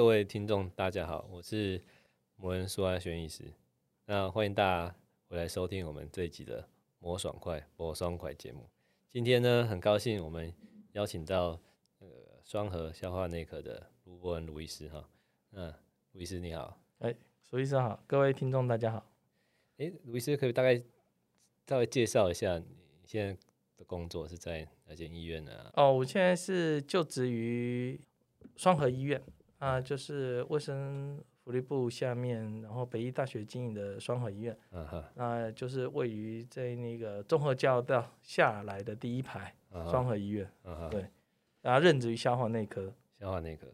[0.00, 1.78] 各位听众，大家好，我是
[2.36, 3.52] 魔人苏安轩医师。
[4.06, 4.96] 那欢迎大家
[5.28, 6.66] 回来收听我们这一集的
[7.00, 8.66] 魔爽快魔爽快节目。
[9.10, 10.54] 今天呢，很高兴我们
[10.92, 11.60] 邀请到
[11.98, 12.08] 呃
[12.42, 15.06] 双和消化内科的卢博文卢医师哈。
[15.52, 15.74] 嗯，
[16.12, 19.06] 卢医师你好，哎，苏医生好，各位听众大家好。
[19.76, 20.82] 哎，卢医师可以大概
[21.66, 22.64] 稍微介绍一下你
[23.04, 23.38] 现在
[23.76, 25.70] 的工作是在哪间医院呢？
[25.74, 28.00] 哦，我现在是就职于
[28.56, 29.22] 双和医院
[29.60, 34.58] 啊、呃，就是卫生福利部下面，然后北医大学经营的双和医院。
[34.70, 40.50] 嗯哼，那就是位于在那个综合交流道下来的第一排，双和医院。
[40.64, 41.06] 嗯哼，对，
[41.60, 42.92] 然后任职于消化内科。
[43.18, 43.66] 消化内科。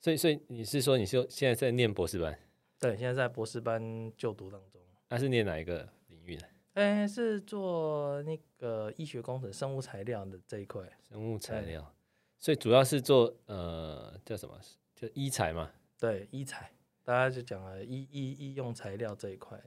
[0.00, 2.38] 所以，所以你是说你是现在在念博士班？
[2.78, 4.80] 对，现在在博士班就读当中。
[5.08, 6.46] 他是念哪一个领域的？
[6.74, 10.82] 哎，是做那个医学工程、生物材料的这一块。
[11.08, 11.94] 生物材料，
[12.38, 14.56] 所以主要是做呃叫什么？
[14.94, 15.70] 就医材嘛。
[15.98, 16.70] 对，医材，
[17.02, 19.58] 大家就讲了医医医用材料这一块。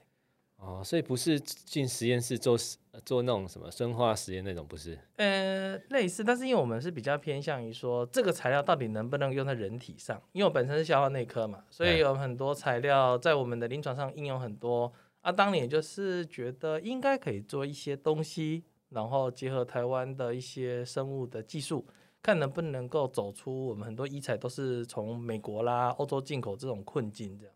[0.57, 2.57] 哦，所以不是进实验室做
[3.05, 4.97] 做那种什么生化实验那种，不是？
[5.17, 14.91] 呃，类似，但是因为我们是比较偏向于说这个材料到底能不能用在人体上，因为我本身是消化内科嘛，所以有很多材料在我们的临床上应用很多。
[15.21, 21.85] 啊，当年就是觉得应该可以做一些东西，然后结合台湾的一些生物的技术，
[22.27, 27.55] 看能不能够走出我们很多医材都是从美国啦、欧洲进口这种困境这样。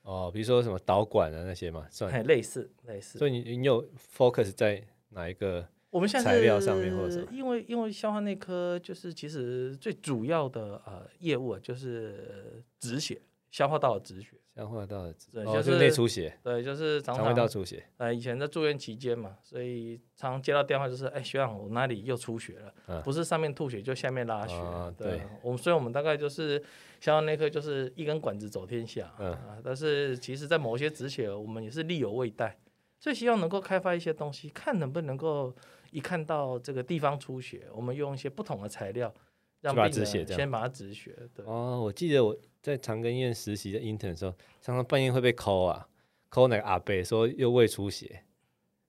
[0.00, 3.18] 哦，比如说什么导管啊那些嘛，算类似类似。
[3.18, 5.68] 所以你你有 focus 在哪一个？
[5.90, 7.28] 我们现在材料上面或者什么？
[7.30, 14.36] 因为因为消化内科就是其实最主要的呃业务就是止血，消化道的止血。
[14.56, 16.38] 消化道的止血，对，就是内出血。
[16.42, 17.82] 对，就是常常肠胃道出血。
[17.96, 22.74] 呃，以前在住院期间嘛，所以常常接到电话就是，哎，学长，我哪里又出血了？
[22.88, 24.54] 嗯、不是上面吐血，就下面拉血。
[24.56, 26.62] 啊、对，对我们，所以我们大概就是
[27.00, 29.14] 消化内科就是一根管子走天下。
[29.18, 32.58] 嗯、啊，但是其实，在某些止血，我们也是力有未逮，
[32.98, 35.54] 所以希望能够开发一些东西，看能不能够
[35.90, 39.14] 一看到这个地方出血，我们用一些不同的材料。
[39.62, 41.14] 让病人先把它止血。
[41.34, 45.88] 对哦，我记得我在长庚医院实习在 intern 的时候，常常半夜会被 call 啊
[46.30, 48.24] ，call 那个阿伯说又胃出血，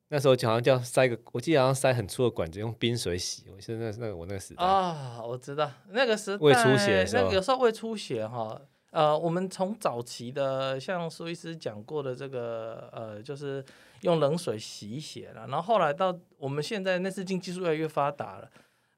[0.10, 3.46] 那时候就好像叫塞个，我记得好像塞很粗的管子用冰水洗。
[3.56, 13.64] 我现在那个我那个时代啊，我知道那个时代胃出血，那个有时候胃出血哈，呃，我们从早期的像苏医师讲过的这个呃，就是
[14.02, 18.52] 用冷水洗血了，然后后来到我们现在内视镜技术越来越发达了。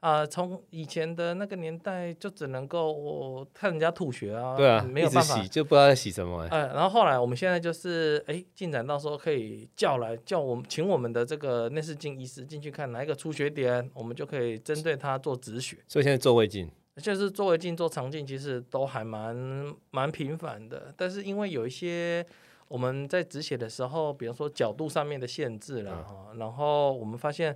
[0.04, 6.50] 啊，从以前的那个年代就只能够我看人家吐血啊，对啊，没有办法洗，就不知道在洗什么哎。
[6.50, 15.78] 哎，然后后来我们现在就是哎，进展到说可以叫来叫我们请我们的这个内视镜医师进去看哪一个出血点，我们就可以针对它做止血。
[15.88, 22.26] 所以现在做胃镜，就是做胃镜、做肠镜，其实都还蛮蛮频繁的，但是因为有一些。
[22.74, 27.56] 我们在止血的时候，比如说角度上面的限制了哈，嗯、然后我们发现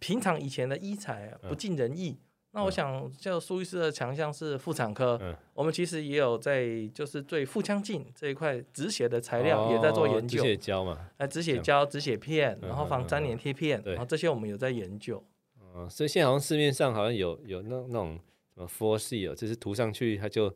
[0.00, 2.10] 平常以前的医材不尽人意。
[2.10, 2.18] 嗯、
[2.54, 15.22] 那我想，就苏医师的强项是妇产科，嗯、我们其实也有在就是对腹腔镜这一块止血的材料也在做研究，止血胶嘛，哎，止血胶、止血片，然后防粘连贴片，嗯、然后这些我们有在研究。
[15.76, 18.18] 嗯，所以现在好像市面上好像有有那那种
[18.56, 20.52] 什么 4C 哦，就是涂上去它就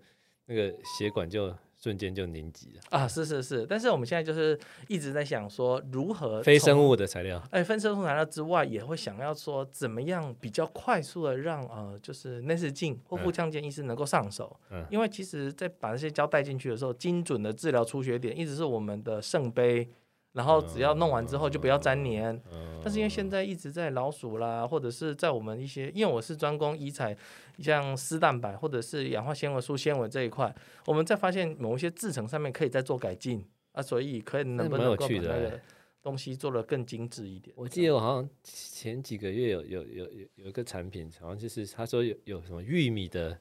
[0.47, 1.55] 那个血管就。
[1.83, 3.09] 瞬间就凝集了啊！
[3.09, 4.57] 是是是，但是我们现在就是
[4.87, 14.57] 一直在想说，如何非生物的材料，哎，非生物材料之外，也会想要说怎么样比较快速的让呃，就是内视镜或腹腔镜医师能够上手。
[14.71, 19.89] 嗯，因为其实，在把那些胶带进去的时候，精准的治疗出血点一直是我们的圣杯。
[20.33, 22.43] 然后只要弄完之后就不要粘黏，
[22.83, 27.15] 但是因为现在一直在老鼠啦，或者是在我们一些，因为我是专攻医材，
[27.59, 30.55] 像丝蛋白或者是氧化纤维素纤维这一块，
[30.87, 35.61] 我们在发现某一些制成上面可以再做改进啊，所以可以能不能够把那个
[36.03, 37.55] 东西做得更精致一点？
[37.55, 43.39] 我记得我好像前几个月有有有有有一个产品，好像就是他说有有什么玉米的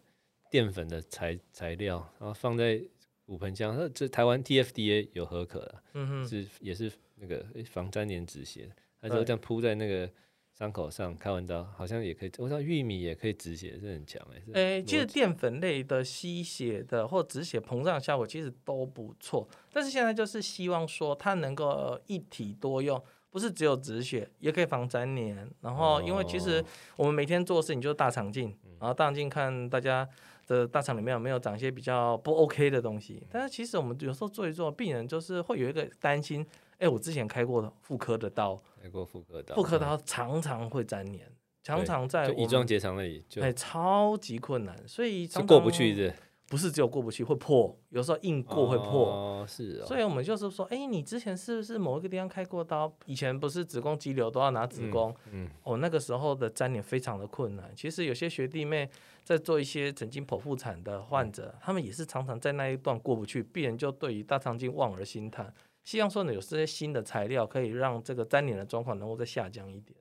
[0.50, 2.82] 淀粉的材材料，然后放在。
[3.32, 8.70] 骨盆腔，那这台湾 TFDA 有合可的，嗯哼，是也是那个防粘连止血，
[9.00, 10.12] 他说这样铺在那个
[10.52, 12.32] 伤口上，开完刀好像也可以。
[12.40, 14.42] 我想玉米也可以止血，是很强哎。
[14.52, 25.50] 诶，其实淀粉类的吸血的或止血膨胀效果其实都不错，但是现在就是希望说它能够一体多用，不是只有止血，也可以防粘连。
[25.62, 26.62] 然后因为其实
[26.98, 30.06] 我们每天做事情就是大肠镜，然后大肠镜看大家。
[30.52, 33.26] 的大肠里面有没有长一些比较不 OK 的东西？
[33.32, 36.46] 但是其实我们有时候做一做，病人就是会有一个担心：
[36.80, 41.32] 哎，我之前开过妇科的刀，开过妇科刀，妇科刀常常会粘连，
[41.64, 46.14] 常常在乙状结肠那里，哎，超级困难，所以常常过不去的。
[46.52, 49.86] 不是只有过不去会破，有时候硬过会破，哦、是哦。
[49.86, 52.94] 所以我们就是说，哎，你之前是不是某一个地方开过刀？
[53.06, 57.72] 以前不是子宫肌瘤都要拿子宫，嗯，嗯哦，那个时候的粘连非常的困难。
[57.74, 58.90] 其实有些学弟妹
[59.24, 65.54] 在做一些曾经剖腹产的患者，嗯、他们也是常常在那一段过不去，病人就对于大肠镜望而兴叹，
[65.86, 69.98] 希望说呢有这些新的材料可以让这个粘连的状况能够再下降一点。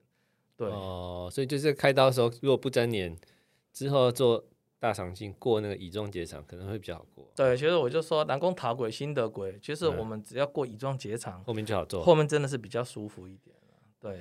[0.57, 3.15] 对哦，所以就是开刀的时候如果不粘连，
[3.71, 4.43] 之后做。
[4.81, 7.31] 大肠镜过那个乙状结肠可能会比较好过。
[7.35, 12.01] 对，其实我就说，人讲头过身就过，其实我们只要过乙状结肠，后面就好做。
[12.01, 13.55] 后面真的是比较舒服一点。
[13.99, 14.19] 对。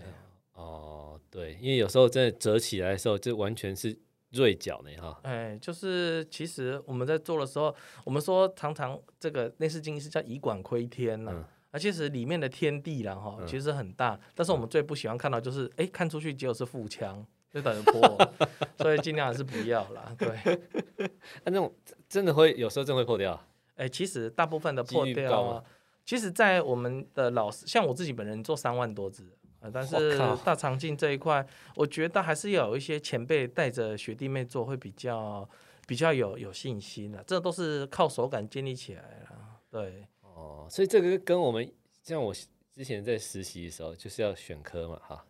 [0.52, 3.98] 哦，对，因为有时候真的折起来的时候，就完全是
[4.32, 5.18] 锐角呢，哈。
[5.22, 7.74] 哎，就是其实我们在做的时候，
[8.04, 17.26] 我们说常常这个内视镜是叫以管窥天呐，嗯、而其实里面的天地啦哈，其实很大，嗯、但是我们最不喜欢看到就是，哎，看出去结果是腹腔。
[17.52, 18.32] 就等着破，
[18.78, 20.14] 所以尽量还是不要啦。
[20.18, 20.60] 对，
[21.44, 21.72] 那种
[22.08, 23.32] 真的会有时候真的会破掉。
[23.76, 25.64] 哎、欸，其实大部分的破掉，
[26.04, 29.24] 其实，在我们的老师，像我自己本人做三万多支，
[29.72, 35.48] 但是大肠镜这一块，我觉得还是要有一些前辈带着学弟妹做，会比较
[35.86, 37.22] 比较有有信心的。
[37.26, 39.36] 这都是靠手感建立起来的。
[39.70, 42.34] 对，哦，所以这个跟我们像我
[42.74, 45.24] 之前在实习的时候，就是要选科嘛，哈。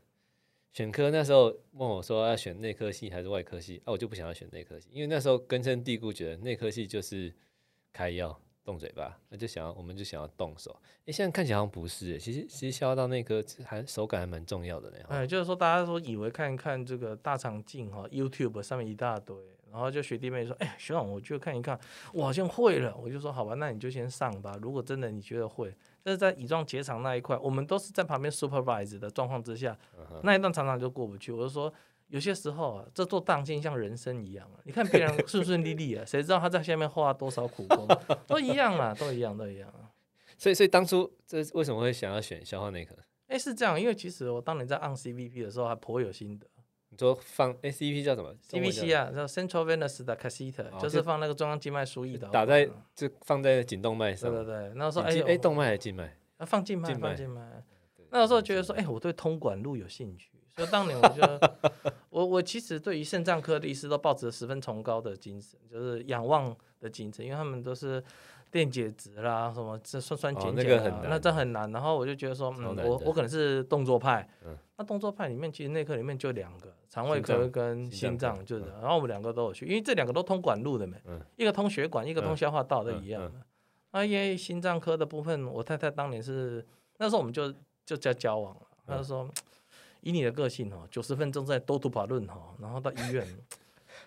[0.73, 7.35] 选科那时候问我说要选内科系还是外科系啊，我就不想要选内科系，因为那时候根深蒂固觉得内科系就是
[7.93, 10.81] 开药动嘴巴，那就想要我们就想要动手。
[11.07, 14.99] 哎，现在看起来好像不是，其实其实消化道内科还手感还蛮重要的呢。
[15.09, 19.37] 哎，就是说大家说以为看一看这个大肠镜哈，YouTube 上面一大堆，
[19.71, 21.79] 然后就学弟妹说，哎，学长我就看一看，
[22.13, 24.59] 我好像会了，我就说好吧，那你就先上吧。
[24.61, 25.75] 如果真的你觉得会。
[26.03, 30.21] 但是在乙状结肠那一块，我们都是在旁边 supervise 的状况之下，uh.
[30.23, 31.31] 那一段常常就过不去。
[31.31, 31.73] 我就说，
[32.09, 37.87] 有些时候啊，这做大镜像人生一样啊，你看别人顺顺利利啊，谁知道他在下面花多少苦功，
[38.27, 39.93] 都一样啊，都一样，都一样啊。
[40.39, 42.97] 所以，所以当初这为什么会想要选消化内科？
[43.27, 46.47] 哎，是这样，因为其实我当年在 on CVP 的时候还颇有心得。
[47.01, 54.31] 你说放 A C P 叫什么？C V C 啊，叫 Central Venous 的 Catheter，就是放那个中央静脉输液的，打在就放在颈动脉上。
[54.31, 56.15] 对对对，那时候哎哎，动脉还是静脉？
[56.37, 57.65] 啊，放静脉，放静脉。
[58.11, 61.23] 那时候觉得说，哎，我对通管路有兴趣，所以当年我就，
[62.11, 68.05] 我我其实对于肾脏科的医师都抱着十分崇高的精神，就是仰望的精神，因为他们都是。
[68.51, 71.71] 电解质啦，什么这酸酸碱碱，那这很难。
[71.71, 74.29] 然后我就觉得说，嗯，我我可能是动作派。
[74.45, 74.57] 嗯。
[74.77, 78.65] 那动作派里面，其实内科里面就两个，肠胃科跟心脏，就是。
[78.81, 80.97] 然后我们两个都有去，因为这两个都通管路的嘛。
[81.07, 81.21] 嗯。
[81.37, 83.33] 一个通血管，一个通消化道，都一样的。
[83.93, 86.67] 啊，因为心脏科的部分，我太太当年是
[86.99, 87.53] 那时候我们就
[87.85, 88.63] 就在交往了。
[88.87, 89.29] 她就说，
[90.01, 93.27] 以你的个性哦，九十分钟在多图跑论哈，然后到医院。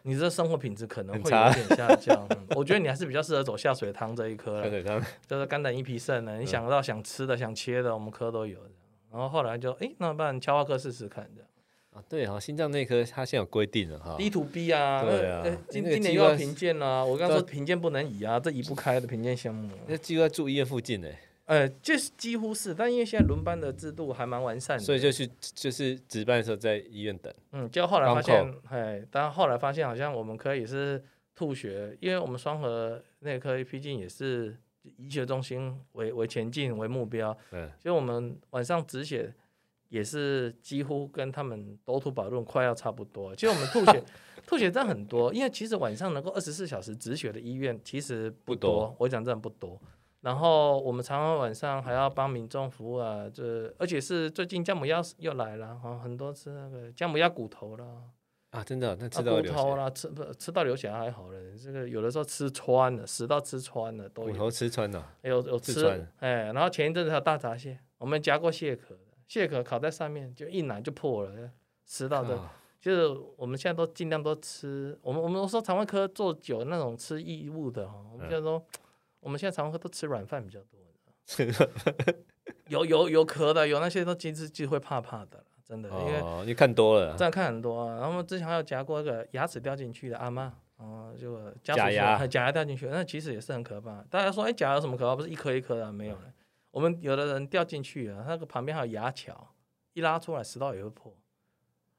[0.06, 4.64] 你这生活品质可能会有点下降，我觉得你还是比较适合走下水汤这一科了。
[4.64, 8.60] 下水汤就是肝胆胰脾肾呢，你想到想吃的、想切的，我们科都有。
[9.12, 11.50] 然后后来就哎，那不然消化科试试看这样。
[11.94, 14.16] 啊，对哈，心脏内科它现在有规定了哈。
[14.18, 19.70] D to B 啊，对啊，今今年又要评鉴啊，我刚说评鉴不能移啊，这移不开的评鉴项目。
[19.88, 21.08] 那就在住医院附近呢。
[21.46, 27.34] 呃，就是几乎是，但因为现在轮班的制度还蛮完善的，所以就去就是值班的时候在医院等。
[27.52, 31.04] 嗯，结果后来发现，哎，但后来发现好像我们科也是
[31.36, 34.56] 吐血，因为我们双核内科毕竟也是
[34.98, 39.34] 医学中心为为前进为目标，嗯，所以我们晚上止血
[39.90, 43.36] 也是几乎跟他们多吐保论快要差不多。
[43.36, 44.02] 其实我们吐血
[44.48, 49.78] 吐血真很多，因为其实晚上能够二十四小时止血的医院其实不多，不多我讲真的不多。
[50.24, 57.86] 然后我们常常晚上还要帮民众服务啊，这而且是最近姜母鸭又来了哈，很多吃那个姜母鸭骨头了
[58.52, 64.32] 啊，真的，那吃到流血，啊、骨头啦，吃不吃到流血还好了，这个有的时候吃穿了，食到吃穿了都有。
[64.32, 71.52] 骨头吃穿了，有有吃，哎，然后前一阵子还有大闸蟹，我们夹过蟹壳，蟹壳烤在上面就一拿就破了，
[71.86, 72.50] 吃到的，啊、
[72.80, 78.58] 就是我们现在都尽量都吃，我们我们都说肠胃科做久那种吃异物的哈，我们就说。
[78.58, 78.80] 嗯
[79.24, 80.80] 我们现在常常都吃软饭比较多，
[82.68, 87.96] 有有有壳的，有那些都其实就会怕怕的，真的，因为你看多了，这样看很多啊。
[87.96, 94.04] 然后我们之前还有夹过那个牙齿掉进去的阿妈，哦，就假牙，假牙掉进去，那其实也是很可怕。
[94.10, 95.16] 大家说，哎，假牙有什么可怕？
[95.16, 96.34] 不是一颗一颗的，没有了。
[96.72, 99.56] 我们有的人掉进去啊，那个旁边还有牙桥，
[99.94, 101.16] 一拉出来食道也会破，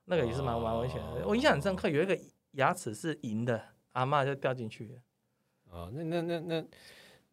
[0.04, 1.26] 那个也是蛮蛮危险的。
[1.26, 2.18] 我印象很深刻，有一个
[2.52, 3.62] 牙齿是银的，
[3.92, 5.00] 阿妈就掉进去。
[5.70, 6.60] 哦，那那那那。
[6.60, 6.66] 那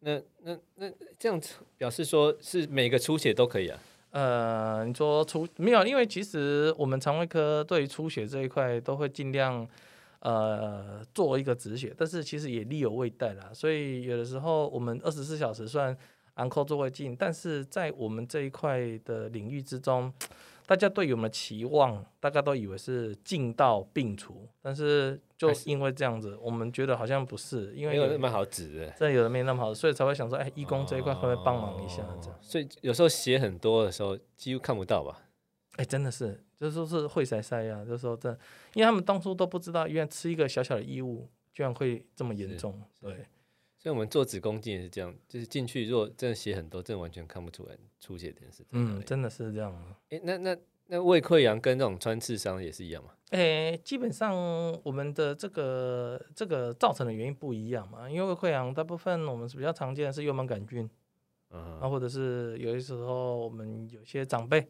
[0.04, 3.78] 那那那这样子表示说是每个出血都可以啊？
[4.10, 5.86] 呃，你说出没有？
[5.86, 9.66] 因为其实我们肠胃科对于出血这一块都会尽量，
[10.18, 13.50] 呃做一个止血，但是其实也力有未逮啦。
[13.54, 15.96] 所以有的时候我们二十四小时算
[16.36, 20.12] on call 做胃镜，但是在我们这一块的领域之中。
[20.66, 32.02] 大家对于我们的期望，大家都以为是尽到病除，但是就因为这样子，我们觉得好像不是，因为没有那么好指的，真的有的没那么好，所以才会想说，哎，义工这一块会不会帮忙一下？
[32.20, 35.22] 这样，所以有时候血很多的时候，几乎看不到吧？
[35.76, 38.30] 哎，真的是，就是说是会塞塞呀，就是说这，
[38.74, 43.26] 因为他们当初都不知道，原来吃一个小小的异物，居然会这么严重，对。
[43.82, 48.64] 所以我们做子宫镜也是这样，就是进去如果真的血很多，真的完全看不出来出血点是。
[48.70, 49.74] 嗯，真的是这样。
[50.10, 53.10] 哎，那那那胃溃疡跟这种穿刺伤也是一样吗？
[53.30, 54.32] 哎，基本上
[54.84, 58.08] 我们的这个这个造成的原因不一样嘛。
[58.08, 60.88] 因为胃溃疡大部分我们是比较常见的是幽门杆菌，
[61.50, 64.64] 嗯，啊，或者是有些时候我们有些长辈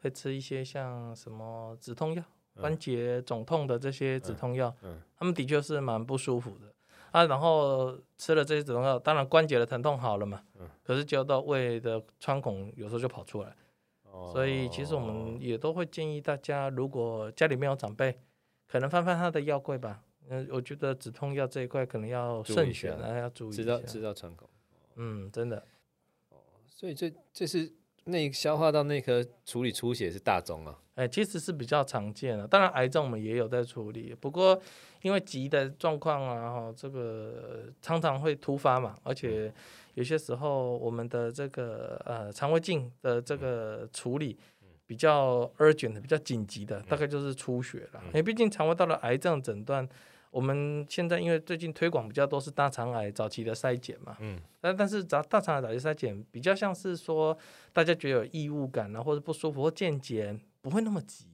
[0.00, 2.24] 会吃一些像什么止痛药、
[2.54, 6.74] 关节肿痛的这些止痛药，嗯，他们的确是蛮不舒服的。
[7.10, 10.42] 啊，然后吃了这些止痛药，当然关节的疼痛好了嘛。
[10.58, 10.68] 嗯。
[10.82, 13.56] 可是就到胃的穿孔，有时候就跑出来。
[14.04, 14.30] 哦。
[14.32, 18.18] 所以其实我们也都会建议大家，如果家里面有长辈，
[18.66, 20.02] 可能翻翻他的药柜吧。
[20.30, 23.52] 嗯，我觉得止痛药这一块可能要慎选，啊，要注意。
[23.52, 24.48] 知道知道穿孔。
[24.96, 25.64] 嗯，真的。
[26.28, 26.36] 哦，
[26.66, 27.72] 所以这这是
[28.08, 30.78] 内消化道内科处理出血是大宗啊。
[30.96, 34.60] 哎，其实是比较常见的，当然癌症我们也有在处理，不过
[35.02, 39.52] 因为急的状况啊，哈，这个常常会突发嘛，而且
[39.94, 44.36] 有些时候我们的这个呃肠胃镜的这个处理
[44.86, 49.88] 比较 urgent 的，比较紧急的，大概就是出血了，因为毕竟肠胃道的癌症诊断。
[50.38, 57.36] 我们现在因为最近推广比较多是大肠癌早期的筛检嘛，嗯，但但是早大肠癌早期筛检比较像是说
[57.72, 61.26] 大家觉得有异物感啊，或者不舒服或见检，不会那么急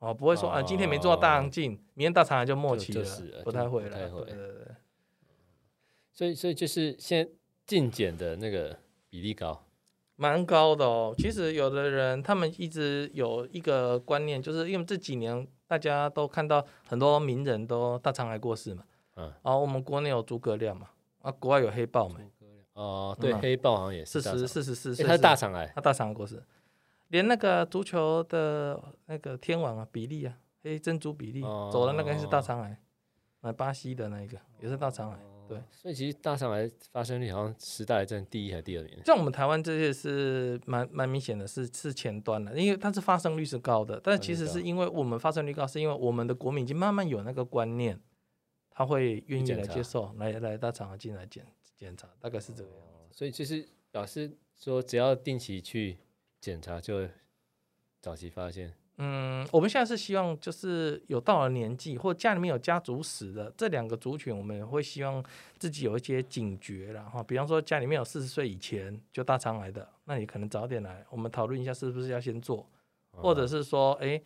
[0.00, 3.04] 哦，不会说啊今天没做到大肠镜，明天大肠癌就末期了，
[3.44, 4.24] 不太会了，不太会。
[4.24, 4.74] 对对对。
[6.12, 7.30] 所以所以就是现在
[7.64, 8.76] 健检的那个
[9.08, 9.62] 比例高。
[10.16, 18.84] 蛮高的哦，其实有的人他们一直有一个观念，就是因为这几年大家都看到很多名人都大肠癌过世嘛，
[19.16, 20.88] 嗯，然后我们国内有诸葛亮嘛，
[21.22, 22.20] 啊，国外有黑豹嘛，
[22.74, 26.42] 哦，对，黑豹好像也是四十四十四，他是大肠癌，他大肠癌过世，
[27.08, 32.80] 连那个足球的那个天王啊，比利啊，黑珍珠比利走的那个是大肠癌，
[33.40, 35.18] 啊，巴西的那一个也是大肠癌。
[35.48, 38.98] 对，所以其实大肠癌发生率好像十大癌症第一还是第二名？
[39.04, 48.00] 像我们台湾这些是蛮蛮明显的是是前端的，因为它是发生率是高的，但其实是因为我们发生率高，是因为我们的国民已经慢慢有那个观念，
[48.70, 53.16] 他会愿意来接受，来来大肠癌进来检检查，大概是这个样子。
[53.16, 55.98] 所以其实表示说，只要定期去
[56.40, 57.08] 检查，就
[58.00, 58.74] 早期发现。
[58.98, 65.22] 嗯，我们现在是希望，就是有到了年纪，或家里面有家族史的这两个族群，我们会希望
[65.58, 67.22] 自己有一些警觉了哈。
[67.22, 72.66] 比方说，家里面有四十岁以前就大肠癌的，那你可能早点来，我们讨论一下是不是要先做，
[73.10, 74.18] 或者是说，哎，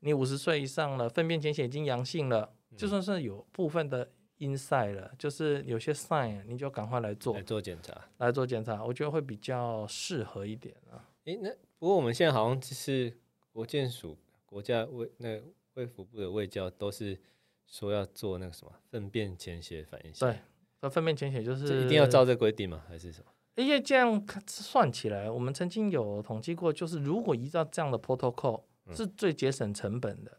[0.00, 11.08] 你五十岁以上了，粪便潜血已经阳性了，就算是有部分的阴塞了，就是有些 sign，你就赶快来做，来做检查，来做检查，我觉得会比较适合一点啊。
[11.24, 13.16] 诶，那不过我们现在好像就是。
[13.58, 15.42] 国建署、国家卫那
[15.74, 17.18] 卫福部的卫教都是
[17.66, 20.12] 说要做那个什么粪便潜血反应。
[20.12, 20.38] 对，
[20.80, 22.84] 那粪便潜血就是一定要照这规定吗？
[22.86, 23.26] 还是什么？
[23.56, 28.62] 因为这样算起来，我们曾经有统计过，就是如果依照这样的 protocol，
[28.94, 30.38] 是最节省成本的。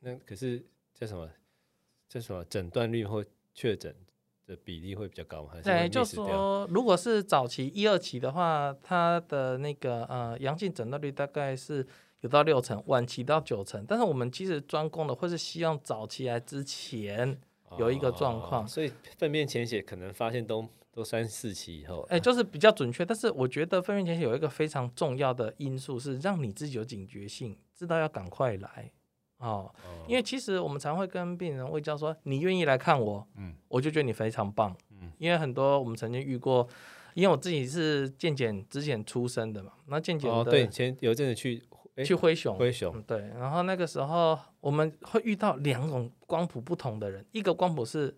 [0.00, 1.28] 嗯、那可是叫什么？
[2.08, 2.42] 叫什么？
[2.46, 3.22] 诊断率或
[3.52, 3.94] 确诊
[4.46, 5.50] 的比例会比较高吗？
[5.52, 11.86] 还是对，就是说，如果是早期一二期的话，它的那个呃阳性诊断率大概是。
[12.22, 17.38] 有到六成，晚期到九成，但是我们其实专攻的，或是希望早期来之前
[17.78, 23.04] 有一个状况，哦，所以粪便潜血可能发现都都三四期以后，哎，就是比较准确。
[23.04, 28.90] 但是我觉得粪便潜血有一个非常重要的因素是让你自己有警觉性，知道要赶快来
[29.38, 30.04] 哦，哦。
[30.08, 36.66] 因为其实我们常会跟病人会教说，你愿意来看我，嗯，我就觉得你非常棒，嗯，因为很多我们曾经遇过，
[37.12, 41.62] 因为我自己是健检之前出生的嘛，那健检的，哦，对，前有阵子去。
[42.04, 48.14] 去灰熊，灰熊，对，然后那个时候我们会遇到两种光谱不同的人，一个光谱是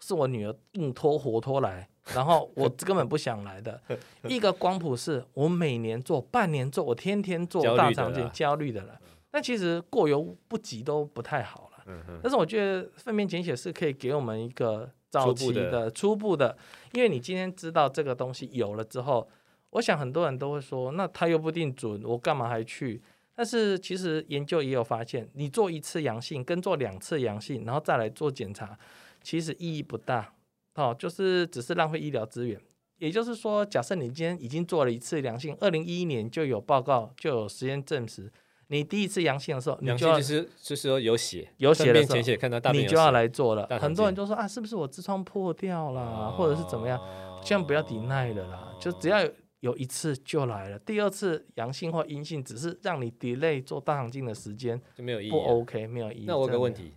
[0.00, 3.80] 是我女儿硬拖活拖来，然后我 根本不想来的；
[4.28, 9.00] 一个光谱是我每年做、半年做、我天天做大肠镜，焦虑的了。
[9.30, 11.84] 但其实过犹不及都不太好了。
[12.22, 16.56] 但是我觉得粪便简写是可以给我们一个早期的、初步的，
[16.92, 19.26] 因为你今天知道这个东西有了之后。
[19.72, 23.02] 我想很多人都会说，那他又不一定准，我干嘛还去？
[23.34, 28.78] 但是其实研究也有发现，你做一次阳性跟做两次阳性，然后再来做检查，
[29.22, 30.34] 其实意义不大
[30.74, 32.60] 哦，就是只是浪费医疗资源。
[32.98, 38.30] 也就是说，假设你今天已经做了一次阳性，二零一一年就有报告就有实验证实，
[38.68, 43.66] 你第一次阳性的时候，你就要就是就是说有血有血的时候，看到大你就要来做了。
[43.80, 47.00] 很多人就说啊，是不是我痔疮破掉了，哦、或者是怎么样？
[47.42, 49.18] 千万不要 deny 了啦，就只要
[49.62, 56.24] 有有一次就来了，第二次阳性或阴性，只是让你 delay 做大肠镜的时间就没有意义，不 OK，没有意义。
[56.26, 56.92] 那我有个问题，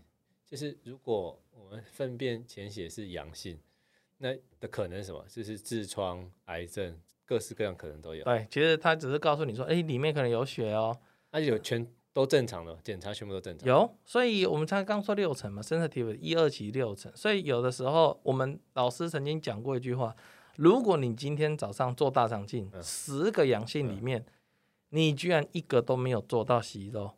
[0.45, 3.59] 就是如果我们粪便潜血是阳性。
[4.17, 5.25] 那的可能是什么？
[5.27, 8.23] 就是痔疮、癌症，各式各样可能都有。
[8.23, 10.97] 对，其实他只是告诉你说，哎，里面可能有血哦。
[11.31, 13.67] 那有全都正常的，检查全部都正常。
[13.67, 17.11] 有，所以我们才刚说六成嘛，sensitive 一二级六成。
[17.13, 20.15] 所以有的时候，我们老师曾经讲过一句话：
[20.57, 24.25] 如果你今天早上做大肠镜，十、嗯、个阳性里面，嗯、
[24.89, 27.11] 你居然一个都没有做到息肉。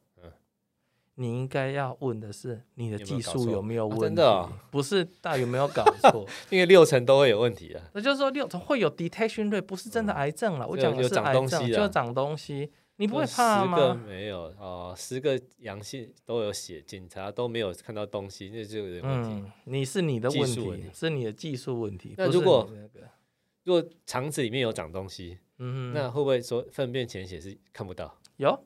[1.20, 4.02] 你应该要问的是你的技术有没有问题？
[4.02, 6.24] 有有啊、真的、哦，不是大有没有搞错？
[6.52, 7.82] 因为六成都会有问题啊。
[7.96, 10.68] 那就是说六成会有 detection rate，不是真的癌症了。
[10.68, 13.78] 嗯、我讲的是癌症，就长东西，你不会怕吗？
[13.80, 19.30] 十个没有哦，十个阳性都有血，检查都没有看到东西，那就有点问题。
[19.32, 22.14] 嗯、你是你的问题，问题是你的技术问题。
[22.16, 23.08] 那如果、那个、
[23.68, 28.18] 如果肠子里面有长东西，嗯哼，那会不会说粪便潜血是看不到？
[28.38, 28.58] 有。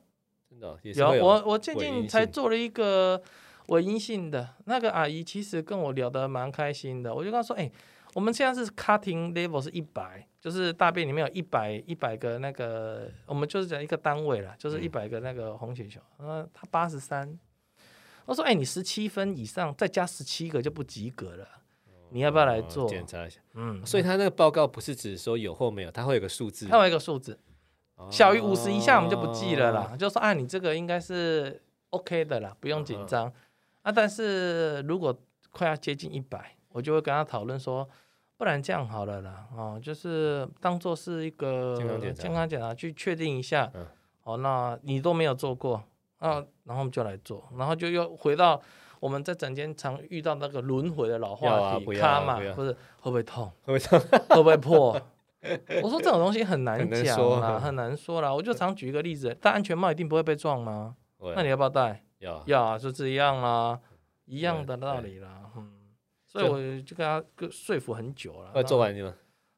[0.60, 3.20] 有，有我，我最近才做了一个
[3.66, 7.12] 伪阴性的那个阿姨，其实跟我聊得蛮开心的。
[7.12, 7.72] 我就跟她说：“哎、欸，
[8.14, 16.00] 我们现在是 cutting level 是一百，就是大便里面有一百一百个那个，我们就是讲一个单位了，就是一百个那个红血球。
[16.20, 17.36] 嗯，她八十三，
[18.26, 21.48] 我说：哎、欸，你十七分以上，再加十七个就不及格了。
[22.12, 23.40] 你要不要来做检、哦、查一下？
[23.54, 27.38] 嗯，所以他那个报告不是只说有或没有，他会有个数字，他会有一个数字。”
[28.10, 29.90] 小于五十以下，我们就不记了啦。
[29.92, 33.32] 哦、就说啊，你这个应该是 OK 的啦，不用紧张、嗯、
[33.82, 33.92] 啊。
[33.92, 35.16] 但是如果
[35.52, 37.88] 快要接近一百，我就会跟他讨论说，
[38.36, 41.76] 不然这样好了啦，哦，就是当做是一个
[42.12, 43.70] 健康检查去确定一下。
[43.74, 43.86] 嗯、
[44.24, 45.76] 哦，那你都没有做过
[46.18, 48.60] 啊，然后我们就来做，然后就又回到
[49.02, 53.50] 我们在整间常遇到那个轮回的老话题，卡嘛，或者会不会痛？
[53.64, 53.98] 会不会痛？
[54.28, 55.02] 会不会破？
[55.82, 58.32] 我说这种东西很难讲啊，很难说啦。
[58.32, 60.94] 我就常举一个例子，戴安全帽一定不会被撞吗？
[61.34, 62.04] 那你要不要戴？
[62.20, 63.80] 要要啊，就这样啦，
[64.26, 65.50] 一样的道理啦。
[65.56, 65.72] 嗯，
[66.24, 68.52] 所以我就跟他说服很久了。
[68.52, 69.12] 快做完你们？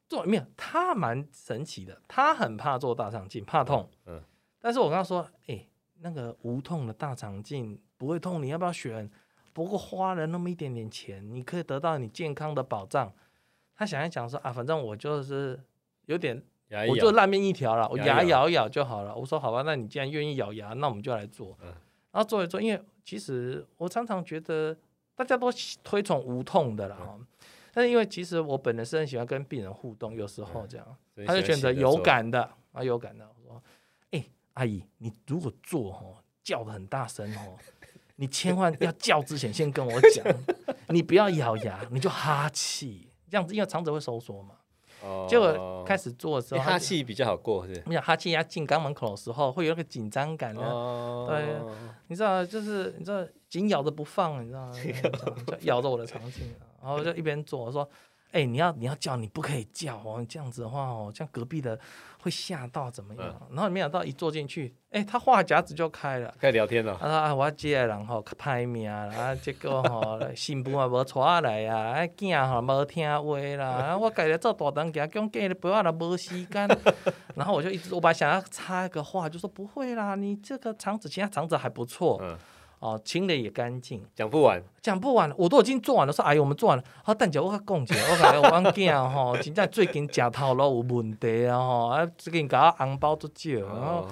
[0.09, 0.43] 做完没有？
[0.57, 3.87] 他蛮神奇的，他很怕做大肠镜，怕痛。
[4.07, 4.19] 嗯。
[4.59, 5.67] 但是我跟他说，哎，
[5.99, 9.07] 那个无痛的大肠镜不会痛，你要不要选？
[9.55, 13.11] 不过花了那么一点点钱，你可以得到你健康的保障。
[13.73, 15.59] 他想一想说啊，反正我就是。
[16.07, 19.15] 有点，咬咬我就烂命一条了，我牙咬一咬就好了。
[19.15, 21.57] 我说好吧，那你既然愿意咬牙，那我们就来做。
[21.63, 21.69] 嗯、
[22.11, 24.77] 然后做一做，因为其实我常常觉得
[25.15, 25.51] 大家都
[25.83, 27.25] 推崇无痛的啦，嗯、
[27.73, 33.27] 但是因为其实我本人是很喜欢跟病人互动，有时候这样，嗯、他就选择有感的啊，有感的。
[33.27, 33.63] 我说，
[34.11, 37.57] 哎、欸，阿姨，你如果做哦，叫的很大声哦，
[38.17, 40.25] 你千万要叫之前先跟我讲，
[40.89, 44.55] 你不要咬牙，你就哈气，这样子，因为肠子会收缩嘛。
[45.29, 47.83] 结果开始做的时候，哈气比较好过，是？
[47.85, 51.27] 你想哈气压进肛门口的时候，会有那个紧张感呢。
[51.29, 51.45] 对，
[52.07, 54.73] 你知道，就是你知道紧咬着不放，你知道吗？
[55.45, 56.51] 就咬着我的肠镜，
[56.81, 57.87] 然后就一边做，我说。
[58.31, 61.79] 哎、欸，你要你要叫，你不可以叫哦，你这样子的话哦，这样隔壁的
[62.21, 63.33] 会吓到怎么样？
[63.41, 66.97] 嗯、然后没想到一坐进去，哎、欸，他话匣子就开了，开始聊天了。
[66.99, 76.67] 他说啊，我接的人吼歹命啊，结果吼新妇也无娶来啊，啊囝吼无听话啦，啊我家己做大当家，讲嫁的陪我都无时间。
[77.35, 82.19] 然后我就一直我本来想要插一个话，就说不会啦，你这个肠子其他肠子还不错。
[82.21, 82.37] 嗯
[82.85, 86.13] 哦，清的也干净，讲不完，讲不完，我都已经做完了。
[86.13, 86.83] 说，哎呦，我们做完了。
[87.03, 87.95] 好，等下我甲讲 一下，
[88.39, 94.07] 我讲我囝 吼，真正最近食头路有问题啊吼，啊最近搞红包都少，然后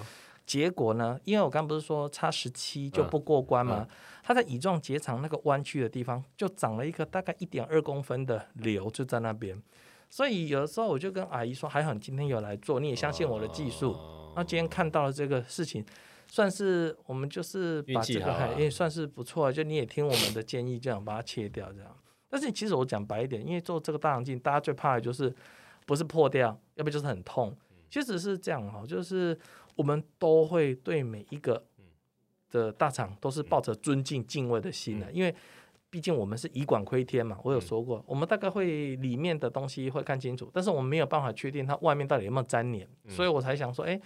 [0.47, 3.88] 结果呢，因为我刚不是说差十七就不过关嘛？
[4.23, 9.62] 他在乙状结肠那个弯曲的地方就长了一个大概一点二公分的瘤，就在那边。
[10.09, 13.95] 所以有的时候我就跟阿姨说，还好你今天有来做，你也相信我的技术。
[14.36, 15.86] 那今天看到了这个事情。
[16.34, 21.96] 算是我们就是把这个还也算是不错，就你也听我们的建议，这样把它切掉这样。
[22.28, 25.32] 但是其实我讲白一点，因为做这个大肠镜，大家最怕的就是
[25.86, 27.56] 不是破掉，要不就是很痛。
[27.88, 29.38] 其实是这样哈，就是
[29.76, 31.63] 我们都会对每一个
[32.50, 35.36] 的大肠都是抱着尊敬敬畏的心的，因为
[35.91, 37.38] 毕竟我们是以管窥天嘛。
[37.43, 44.02] 我有说过，我们大概会里面的东西会看清楚，但是我们没有办法确定它外面到底有没有粘连，所以我才想说，哎。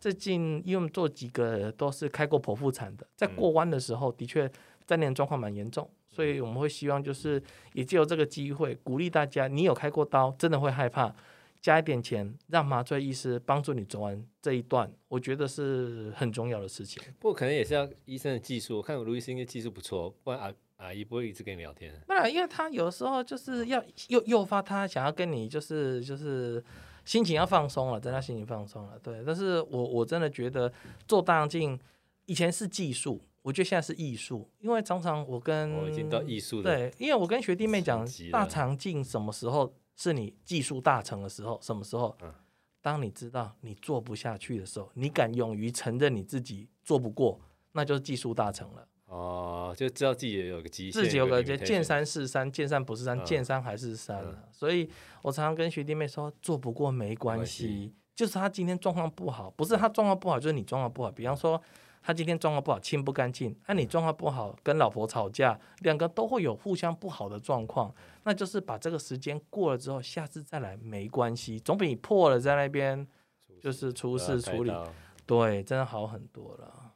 [0.00, 4.50] 最近因为我们做几个都是开过剖腹产的，在过弯的时候，的确
[4.86, 7.40] 在那状况蛮严重，所以我们会希望就是
[7.74, 11.14] 也借由这个机会鼓励大家，你有开过刀，真的会害怕，
[11.60, 17.02] 加一点钱让麻醉医师帮助你走完这一段，我觉得是很重要的事情。
[17.18, 21.92] 不过可能也是要医生的技术，我看卢医生应该技术不错，不然阿阿姨不会一直跟你聊天。
[22.06, 26.64] 不然，因为他有时候就是要诱诱发他想要跟你就是就是。
[27.04, 29.22] 心情要放松了，真的心情放松了，对。
[29.26, 30.72] 但是我我真的觉得
[31.06, 31.78] 做大肠镜
[32.26, 41.58] 以前是技术，我觉得现在是艺术，因为常常我跟我已经到艺术了，对，因为我跟学弟妹讲，大肠镜什么时候是你技术大成的时候？
[41.62, 42.16] 什么时候？
[42.22, 42.32] 嗯，
[42.80, 47.40] 当你知道你做不下去的时候，你敢勇于承认你自己做不过，
[47.72, 48.86] 那就是技术大成了。
[49.10, 54.22] 哦，就知道自己也有个极限，自己有个见山是山，见山不是山，嗯、见山还是山。
[54.24, 54.88] 嗯、所以
[55.22, 61.10] 我常常跟学弟妹说，做不过没关系，就是他今天状况不好，不是他状况不好，就是你状况不好。
[61.10, 61.60] 比方说
[62.00, 67.92] 他今天状况不好，清不干净，那、啊、你状况不好，跟老婆吵架，两个都会有互相不好的状况，
[68.22, 73.04] 那就是把这个时间过了之后，下次再来没关系，总比你破了在那边
[73.60, 74.72] 就是出事处理，
[75.26, 76.89] 对，真的好很多了。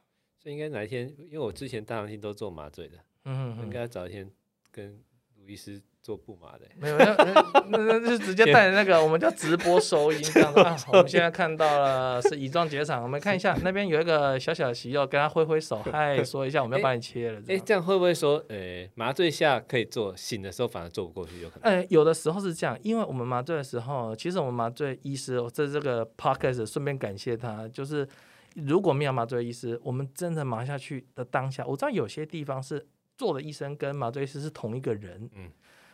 [0.51, 1.13] 应该哪一天？
[1.17, 4.29] 因为我之前大肠镜都做麻醉的，嗯，应该找一天
[4.71, 4.99] 跟
[5.39, 6.65] 卢医师做不麻的。
[6.75, 10.77] 没有，那那那就直接带着那个，我们叫直播收音这样子啊。
[10.89, 17.41] 我们现在看到了是乙状结肠，我们看一下那边有一个小小的息肉，跟他挥挥手，嗨，说一下我们要帮你切了。
[17.47, 21.73] 哎，这样会不会说，呃，麻醉下可以做，醒的时候反而做不过去，有可能？
[21.73, 28.07] 哎，有的时候是这样，因为我们麻醉的时候，其实我们麻醉医师在这个 podcast 顺便感谢他，就是。
[28.55, 32.87] 如果没有麻醉医师，我们真的麻下去的当下，我知道有些地方是
[33.17, 35.51] 做的医生跟麻醉医师是同一个人，嗯，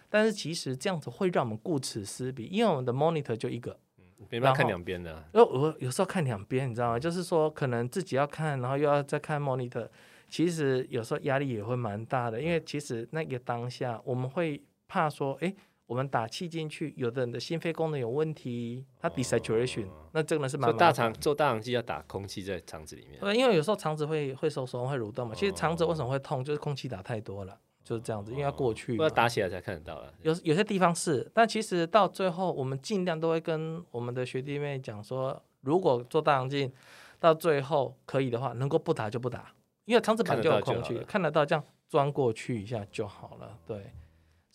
[0.10, 7.00] 但是其实这样子会让我们顾此失彼，因为我们的 monitor 就一个，嗯，没办法看两边的，啊，然后我有时候看两边，你知道吗？
[7.00, 9.89] 就是说可能自己要看，然后又要再看 monitor，
[10.30, 15.54] 其实有时候压力也会蛮大的，因为其实那个当下我们会怕说，哎。
[15.91, 20.77] 我们打气进去，有的人的心肺功能有问题，他 desaturation，、哦、那真的是蛮麻烦。
[20.77, 23.19] 大肠做大肠镜要打空气在肠子里面。
[23.19, 25.36] 对，因为有时候肠子会会收缩、会蠕动嘛。
[25.36, 28.32] 其实肠子为什么会痛，就是空气打太多了，就是这样子。
[28.32, 30.13] 因为要过去，要打起来才看得到了。
[30.21, 36.71] 有有些地方是，但其实到最后，我们尽量都会跟我们的学弟妹讲说，如果做大肠镜
[37.19, 43.60] 到最后可以的话，能够不打就不打，因为肠子本来就有空气，看得到这样钻过去一下就好了。
[43.67, 43.91] 对。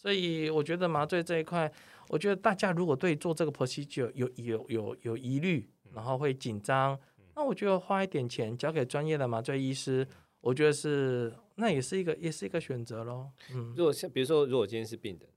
[0.06, 1.68] 所以我觉得麻醉这一块，
[2.06, 6.96] 我觉得大家如果对做这个 procedure 有有有有疑虑，然后会紧张，
[7.34, 10.06] 那我觉得花一点钱交给专业的麻醉医师，
[10.40, 13.28] 我觉得是那也是一个也是一个选择喽。
[13.52, 15.28] 嗯，如果像比如说，如果今天是病人，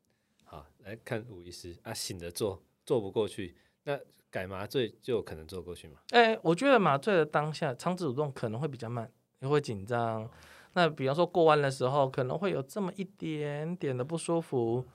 [0.43, 3.55] 好来看吴医师啊，醒着做做不过去，
[3.85, 5.97] 那改麻醉就有可能做过去吗？
[6.11, 10.29] 哎，我觉得麻醉的当下肠子蠕动可能会比较慢，也会紧张。
[10.79, 14.85] 那比方说过弯的时候，可能会有这么一点点的不舒服。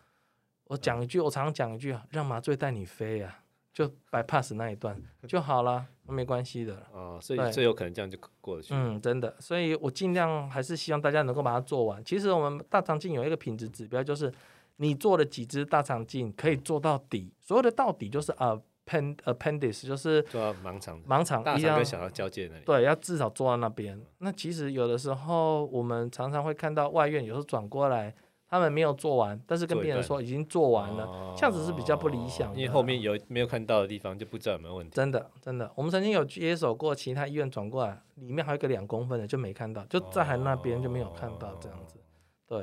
[0.69, 6.87] 我讲一句，我常常讲一句啊，让麻醉带你飞啊，就 bypass 那一段 就好了，没关系的。
[6.91, 8.73] 哦，所以最有可能这样就过去。
[8.73, 12.03] 嗯，真的，所以我尽量还是希望大家能够把它做完。
[12.03, 14.33] 其实我们大肠镜有一个品质指标，就是
[14.77, 17.31] 你做了几支大肠镜可以做到底。
[17.39, 18.59] 所有的到底就是啊。
[18.87, 24.01] Pen appendix 就是做到盲肠，盲肠大肠跟小肠交界那里，对，要至少做到那边。
[24.19, 28.15] 那其实有的时候我们常常会看到外院有时候转过来，
[28.49, 32.61] 他们没有做完，但是跟病人说已经做完了，哦、这样子是比较不理想的。
[32.61, 34.95] 因为后面有没有看到的地方就不知道有没有问题。
[34.95, 41.99] 真的真的，我们曾经有接手过其他医院转过来，里面还有一个两公分的就没看到，就在还那边就没有看到这样子。
[42.47, 42.59] 对，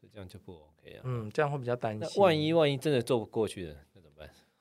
[0.00, 1.00] 所以这样就不 OK 啊。
[1.04, 2.22] 嗯，这样会比较担心。
[2.22, 3.76] 万一万一真的做不过去的。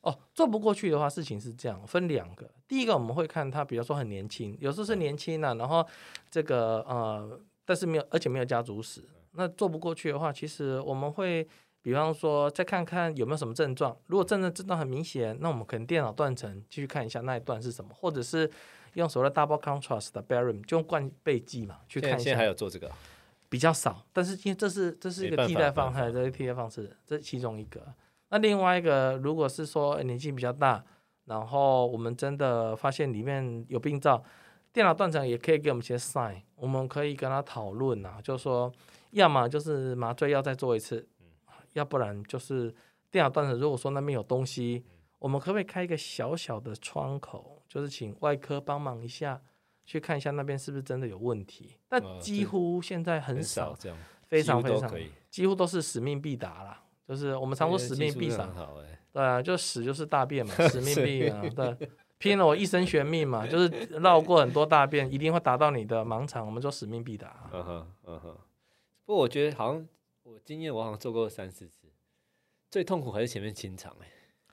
[0.06, 2.48] 哦，做不过去的话，事情是这样，分两个。
[2.68, 5.86] 第一个我们会看他，比如说很年轻，有时候是年轻啊，然后
[6.30, 9.04] 这个呃，但是没有，而且没有家族史。
[9.32, 11.48] 那做不过去的话，其实我们会，
[11.82, 13.98] 比方说再看看有没有什么症状。
[14.06, 18.50] 如果真的症状很明显，那我们可能电脑断层继续看一下那一段是什么，或者是
[18.94, 22.20] 用所谓的 double contrast 的 barium，就用灌背剂嘛，去看一下。
[22.20, 22.92] 现在还有做这个？
[23.50, 27.82] 比较少，但是因为这是这是一个替代方案，这是替代方式，这是其中一个。
[28.30, 30.84] 那另外一个，如果是说年纪比较大，
[31.26, 34.24] 然后我们真的发现里面有病灶，
[34.74, 38.72] 电脑断层也可以给我们一些 sign，我们可以跟他讨论啊，就是说，
[39.12, 41.08] 要么就是麻醉要再做一次，
[41.74, 42.74] 要不然就是
[43.10, 43.60] 电脑断层。
[43.60, 44.84] 如果说那边有东西，
[45.20, 49.42] 我们可不可以开一个小小的窗口，就是请外科帮忙一下，
[49.86, 51.78] 去看一下那边是不是真的有问题？
[51.88, 54.92] 但几乎现在很少，这样非常非常，
[55.30, 56.82] 几乎都是使命必达啦。
[57.08, 58.50] 就是我们常说使命必达，
[59.12, 63.68] 对啊，就死就是大便嘛，使命必达，对，拼了我一生悬命嘛，就是
[64.00, 66.46] 绕过很多大便，一定会达到你的盲肠。
[66.46, 67.50] 我们说使命必达。
[67.54, 68.38] 嗯哼，嗯哼。
[69.06, 69.88] 不过我觉得好像
[70.24, 71.88] 我经验，我好像做过三四次，
[72.72, 74.08] 最痛苦还是前面清肠哎。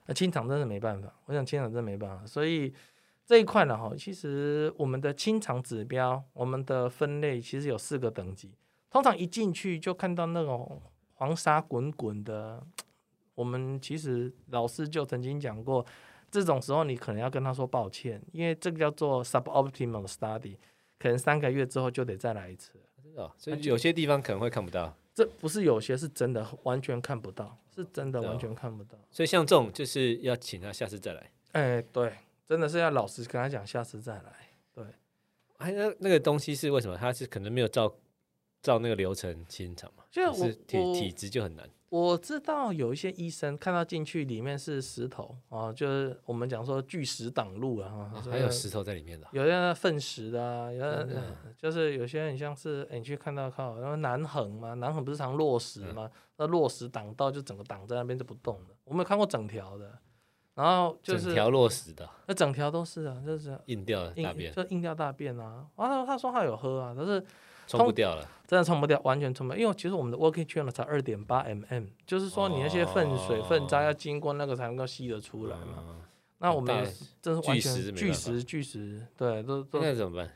[0.05, 2.25] 那清肠真的没办法，我想清肠真的没办法。
[2.25, 2.73] 所以
[3.25, 8.53] 这一块呢，哈，其实我们的清肠指标，我们的分类其实有四个等级。
[8.89, 10.81] 通常一进去就看到那种
[11.23, 12.61] 黄沙滚滚的，
[13.33, 15.85] 我们其实老师就曾经讲过。
[16.29, 20.57] 这种时候，你可能要跟他说抱歉，因为这个叫做 suboptimal study，
[20.97, 22.73] 可能三个月之后就得再来一次。
[23.03, 24.97] 真的，所以有些地方可能会看不到。
[25.13, 28.97] 这不是有些是真的完全看不到，是真的完全看不到。
[29.11, 31.29] 所以像这种就是要请他下次再来。
[31.51, 32.11] 哎，对，
[32.47, 34.33] 真的是要老实跟他讲，下次再来。
[34.73, 34.83] 对，
[35.59, 36.97] 哎，那那个东西是为什么？
[36.97, 37.95] 他是可能没有照
[38.63, 40.03] 照那个流程清场嘛？
[40.09, 41.69] 就是体体质就很难。
[41.89, 51.07] 我知道有一些医生看到进去里面是石头啊，就是我们讲说巨石挡路啊，还有石头在里面的，有些粪石的啊，有的
[51.55, 56.09] 就是有些人像是你去看到靠，然后南横嘛，南横不是常落石嘛？
[56.37, 58.69] 那落石挡道就整个挡在那边就不动了。
[58.85, 59.95] 我没有看过整条的，
[60.55, 65.67] 然后就是整条落石的，那整条都是啊，就是硬掉大便，就硬掉大便啊。
[65.75, 67.23] 然后，他说他有喝啊，但是。
[67.67, 69.61] 冲不掉了，真的冲不掉，完全冲不掉。
[69.61, 75.77] 因为其实我们的 working channel 才二点八 mm，就是说你那些粪水、粪渣要经过那个才能够吸得出来嘛。
[75.77, 75.95] 哦、
[76.39, 76.85] 那我们
[77.21, 79.81] 这是完全巨石，巨石，对，都都。
[79.81, 80.29] 那怎么办？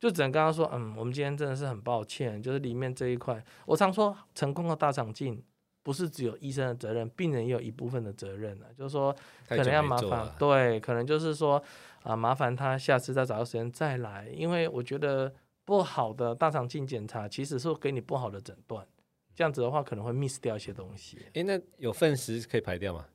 [0.00, 3.44] 就只能跟他说，嗯，我们今天真的是很抱歉，就是里面这一块。
[3.66, 5.40] 我常说，成功的大肠镜
[5.82, 8.66] 不是只有医生的责任，病人也有一部分的责任呢。
[8.76, 9.14] 就是说，
[9.46, 11.62] 可能要麻烦，对，可能就是说
[12.02, 15.32] 啊，麻烦他下次再找个时间再来，因为我觉得。
[15.64, 18.86] 不好的大肠镜检查其实是给你不好的诊断，
[19.34, 21.18] 这样子的话可能会 miss 掉一些东西。
[21.34, 23.06] 诶，那有粪石可以排掉吗？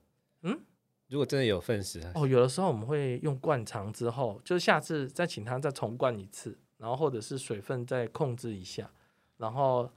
[0.43, 0.59] 嗯，
[1.07, 8.89] 如果真的有粪石，哦，有的时候我们会用灌肠之后，就是下次再请他再重灌一次，然后或者是水分再控制一下，
[9.37, 9.91] 然后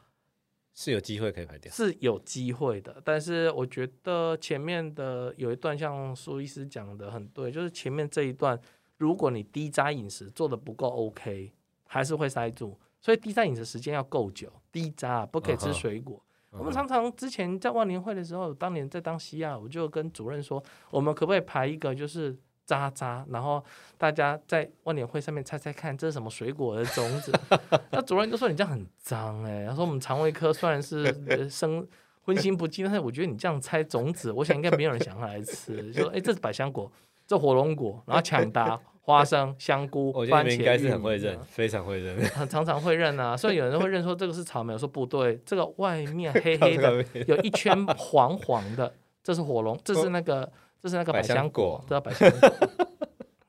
[0.75, 3.01] 是有机会可以排掉，是有机会的。
[3.05, 8.61] 但是我觉得前面的有一段像苏医师讲的很对，就是前面这一段，
[8.97, 11.53] 如果你低渣饮食做的不够 OK。
[11.92, 16.16] 还是会塞住，所以低渣饮食时间要够久，低渣不可以吃水果。
[16.16, 16.22] Uh huh.
[16.22, 16.59] uh huh.
[16.61, 23.61] 我们常常之前在万年会的时候，当年在当西亚，我就跟主任说，我们可不可以排一个就是渣渣，然后
[23.98, 27.33] 大家在万年会上面猜猜看这是什么水果的种子。
[27.90, 31.85] 那主任就说你这样很脏哎、欸，他说我们肠胃科虽然是生
[32.22, 35.92] 荤腥不忌，但是我觉得你这样猜种子，我想应该没有人想要来吃。
[35.92, 36.88] 就说哎、欸，这是百香果，
[37.26, 38.81] 这火龙果，然后抢答。
[39.01, 43.37] 花生、香菇、我觉得你们应该是很会认，非常会认， 常常会认啊。
[43.37, 50.51] 所以有人会认说这个是草莓，我说不对，这个外面黑黑的 有一圈黄黄的， 这是火龙，这是那个
[50.83, 52.51] 这是那个百香果，知道百香果？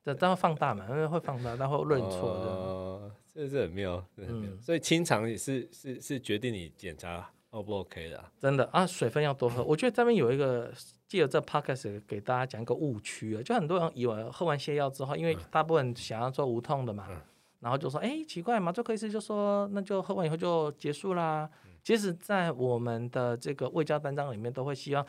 [0.04, 3.12] 这都要放大嘛，因为会放大，但会认错的。
[3.34, 4.50] 这是很妙，很妙。
[4.60, 9.64] 所以清肠也是是是决定你检查 O 不 OK 的，真的啊，水分要多喝。
[9.64, 10.74] 我觉得这边有一个。
[11.12, 17.06] 借着这 podcast 给大家讲一个误区啊，就很多人以为喝完泻药之后，因为大部分想要做无痛的嘛，
[17.60, 21.50] 然后就说，哎，奇怪，嘛，就可以是就说，那就喝完以后就结束啦。
[21.84, 25.06] 其实，在我们的这个胃交单张里面，都会希望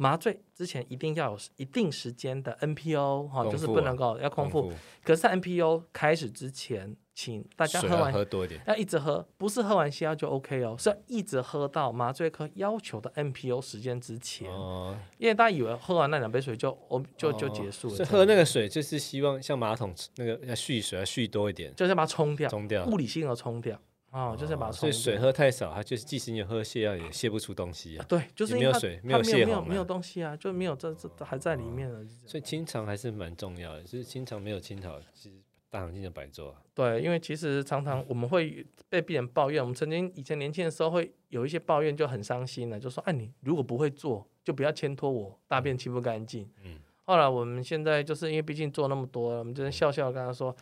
[0.00, 4.72] 麻醉之前一定要有一定时间的 NPO 哈，就是不能够要空腹。
[5.04, 6.96] 可是，在 NPO 开始之前。
[7.12, 14.50] 请大家喝完要喝多一点，要一直喝，不是喝完西药就 OK 哦，是要一直喝到麻醉科要求的 NPO 时间之前。
[14.50, 17.96] 哦，因为大家以为喝完那两杯水就哦就就结束了。
[17.96, 23.78] 是喝那个水就是希望像马桶那个要蓄水要蓄多一点，就是要把它冲掉，冲掉，物理性的冲掉。
[24.10, 24.80] 哦，就是把它冲掉。
[24.80, 28.04] 所以水喝太少，它就是即使你喝泻药也泻不出东西啊。
[28.08, 32.04] 对，就是没有水，没有泻没有没有东西啊，就没有这这还在里面了。
[32.26, 35.36] 所以清肠还是蛮重要的，就是清肠没有清好，其实。
[35.72, 36.60] 大肠镜就白做啊。
[36.74, 46.80] 对，因为其实常常我们会被病人抱怨，我们曾经以前年轻的时候会有一些抱怨，就很伤心了，就说：“哎，你如果不会做，就不要牵拖我，大便清不干净。”嗯。
[47.04, 50.52] 后来我们现在就是因为毕竟做那么多了，我们就是笑笑跟他说：“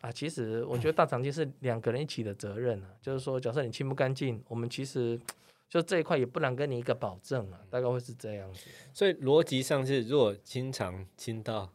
[0.00, 5.18] 啊，其实我觉得大肠镜是两个人一起的责任啊，就是说，假设你清不干净，我们其实
[5.68, 8.68] 就这一块也不能跟你一个保证啊，大概会是这样子。
[8.94, 11.72] 所以逻辑上是，如果清肠清到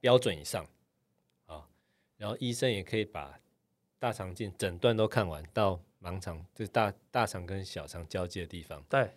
[0.00, 0.66] 标准以上
[1.46, 1.66] 啊。
[2.16, 3.38] 然后医生也可以把
[3.98, 8.82] 大肠镜整段都看完，到盲肠就是大大肠跟小肠交界的地方。
[8.88, 9.10] 对，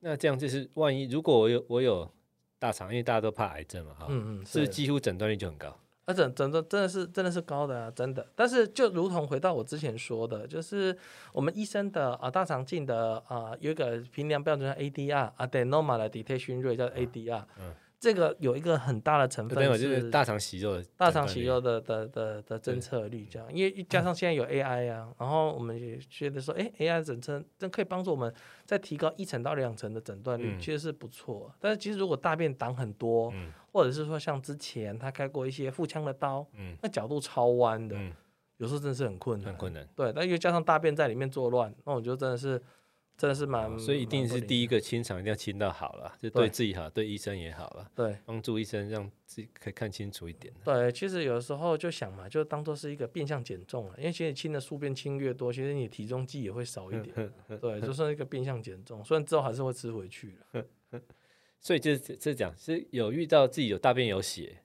[0.00, 2.10] 那这样就是万一如果我有我有
[2.58, 5.78] 大肠，因为大家都怕癌症嘛，哈，嗯嗯，是几乎诊断率就很高。
[6.06, 8.26] 而且诊断真的是真的是高的啊，真的。
[8.34, 10.96] 但是就如同回到我之前说的，就是
[11.32, 17.44] 我们医生的啊大肠镜的啊有一个评量标准叫 ADR 啊，adenoma 的 detection rate 叫 ADR。
[17.58, 17.74] 嗯。
[17.98, 28.32] 这个有一个很大的成分是，就是大肠息肉的大肠息肉的的的的侦测率这样，因为加上现在有 AI 啊，然后我们也觉得说，哎，AI 诊测真可以帮助我们
[28.66, 31.50] 再提高一层到两层的诊断率，其实是不错。
[31.58, 33.32] 但是其实如果大便挡很多，
[33.76, 37.96] 或者是说像之前他开过一些腹腔的刀，嗯那角度超弯的，
[38.56, 39.86] 有时候真的是很困难，很困难。
[39.94, 42.62] 对，但又加上大便在里面作乱，那我觉得真的是。
[43.18, 50.52] 真的是蛮、哦，所以一定是第一个清肠一定要清到好了，就对自己好，对，对医生也好了，对，帮助医生让自己可以看清楚一点。
[50.62, 57.32] 对，其实有时候就想嘛，就当做是一个变相减重了，因为其实清的数变清越多，其实你体重计也会少一点。
[57.58, 60.64] 对，就算一个变相减重，虽然之后还是会吃回去了。
[61.60, 64.58] 所以就是这讲是有遇到自己有大便有血。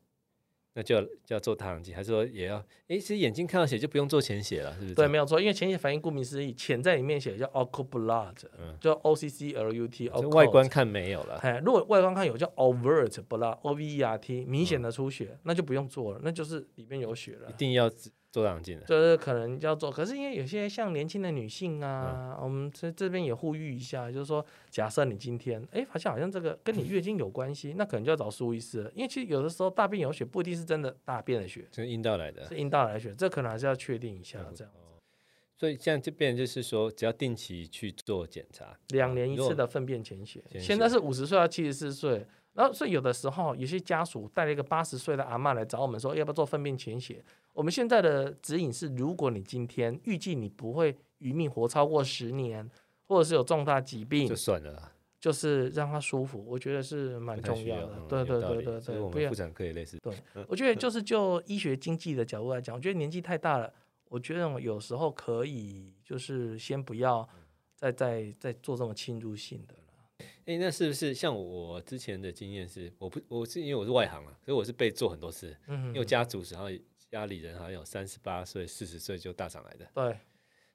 [0.73, 2.55] 那就要就要做大肠镜，还是说也要？
[2.87, 4.95] 哎，其实眼睛看到血就不用做潜血了，是不是？
[4.95, 10.07] 对，没有错，因为潜血反应顾名思义，潜在里面血叫 occult blood，嗯叫 O C C L U T。
[10.07, 11.35] 外观看没有了。
[11.39, 17.49] 哎，如果外观看有叫 overt blood，O V E R T，明显的出血，那就不用做了，那就是里面有血了。
[17.49, 17.91] 一定要。
[18.31, 34.73] 做大肠镜的，就是可能要做，可是因为有些像年轻的女性啊，嗯、我们这这边也呼吁一下，就是说，假设你今天哎发现好像这个跟你月经有关系，嗯、那可能就要找苏医师了，因为其实有的时候大便有血不一定是真的大便的血，是阴道来的，是阴道来的血，这可能还是要确定一下这样。
[35.57, 42.25] 所以像这边就是说，只要定期去做检查，两年一次的粪便潜血，现在是五十岁到七十四岁。
[42.53, 47.23] 然后，所以有的时候，有些家属带了一个八十岁的阿嬷来找我们说，要不要做粪便潜血？
[47.53, 52.69] 我们现在的指引是，如果你今天预计你不会余命活超过十年，
[53.07, 57.95] 或者是有重大疾病，就算了啦，就是让他舒服，我觉得是蛮重要的。
[57.97, 59.99] 嗯、对对对对对，我们妇产科也类似。
[59.99, 60.13] 对，
[60.47, 63.71] 我觉得就是就医学经济的角度来讲，我觉得年纪太大了，
[64.09, 67.27] 我觉得有时候可以就是先不要
[67.75, 70.25] 再再再做这么侵入性的了。
[70.45, 76.69] 哎，那是不是像我之前的经验是，我不我是因为我是外行啊，所以我是被做很多次，嗯哼，因为我家族史，然后
[77.11, 80.17] 家里人好像有三十八岁、四十岁就大肠来的，对，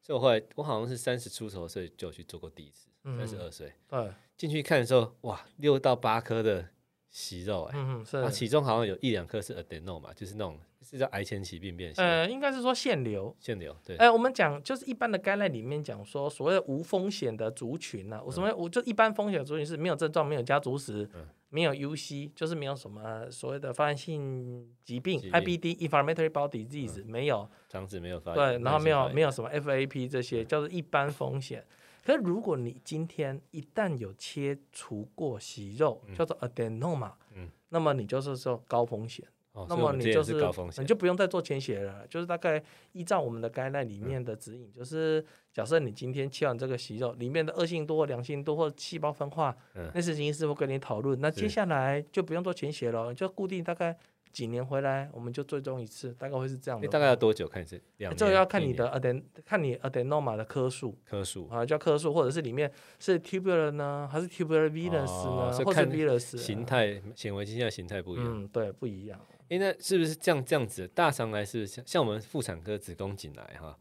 [0.03, 6.68] 所以我后来我好像是三十出头岁就去做过第一次，三十二岁，对，进去看的时候，哇，六到八颗的
[7.09, 10.61] 息肉，哎，嗯哼，啊，其中好像有一两颗是 adenoma，就是那种。
[10.88, 13.96] 是叫癌前期病变，呃，应该是说腺瘤，腺瘤，对。
[13.96, 18.55] 哎、呃，我们讲就是一般的 guideline 里面讲说，所谓的无风险的族群呢、啊，我什么？
[18.55, 31.64] 我就一般风险的族群是没有症状、没有家族史、嗯、没有 UC，就是没有什么所谓的发炎性疾病，病，IBD（Inflammatory Bowel Disease）、嗯、没有，肠子没有发炎，对，然后没有没有什么 FAP 这些，叫做一般风险。
[32.04, 39.26] 可是如果你今天一旦有切除过息肉，嗯、叫做 adenoma，嗯，那么你就是说高风险。
[39.68, 49.56] 那么你就是，你就不用再做潜血了，就是大概依照我们的 guideline 里面的指引，就是假设你今天切完这个息肉，里面的恶性多、良性多或细胞分化，
[49.94, 51.20] 那事情是会跟你讨论。
[51.20, 53.96] 那接下来就不用做潜血了，就固定大概
[54.32, 56.86] 几年回来，我们就追踪一次，大概会是这样的。
[56.88, 57.80] 大概要多久看一次？
[58.14, 69.18] 这个要看你的 aden，看你 adenoma 的颗数，颗数啊，叫颗数，或者是里面是 tubular 呢，还是 tubular venous 呢，或者 venous 形态显微镜现在形态不一样，嗯，对，不一样。
[69.48, 70.88] 哎，那是不是这样这样子？
[70.88, 73.78] 大肠癌是不是像像我们妇产科子宫颈癌哈，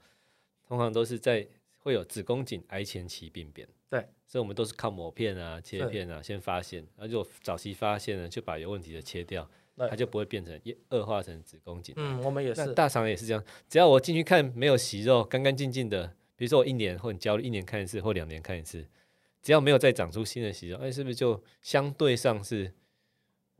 [0.67, 1.47] 通常都是在
[1.79, 3.67] 会有子宫颈癌前期病变。
[3.89, 11.95] 对，所以我们都是靠抹片啊、切片啊先发现，然后就早期发现呢，就把有问题的切掉，它就不会变成恶化成子宫颈。
[11.97, 12.73] 嗯，我们也是。
[12.73, 18.85] 大肠也是这样，只要我进去看没有息肉，干干净净的，比如说我一年或你焦虑一年看一次或两年看一次，
[19.41, 22.73] 只要没有再长出新的息肉，哎，是不是就相对上是？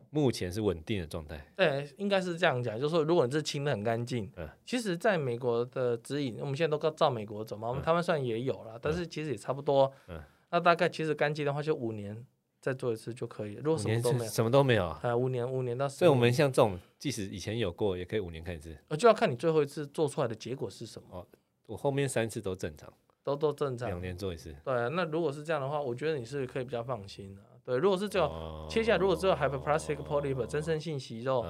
[0.10, 1.46] 目前是稳定的状态。
[1.56, 9.92] 对，应该是这样讲，就是说，如果你是清的很干净，嗯、其实在美国的指引，我们现在都照美国走嘛，我们台湾虽然也有了，嗯、但是其实也差不多。
[10.08, 10.20] 嗯、
[10.52, 12.26] 那大概其实干净的话，就五年
[12.62, 13.56] 再做一次就可以。
[13.56, 15.16] 如果什么都没有，什么都没有啊？
[15.16, 16.00] 五年，五年到十年。
[16.00, 18.76] 所以我们像这种，即使以前有过，也可以五年看一次。
[18.88, 21.20] 呃，就要看你最后一次做出来的结果是什么。
[21.20, 21.28] 哦，
[21.68, 22.92] 我后面三次都正常，
[23.24, 23.90] 都都正常。
[23.90, 24.56] 两年做一次。
[24.64, 27.42] 对，那如果是这样的话，我觉得你是可以比较放心的。
[27.66, 31.44] 对，如果是这种切下来，如果只有 hyperplastic polyp 增生性息肉，